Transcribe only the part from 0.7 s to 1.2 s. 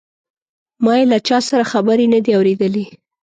ما یې له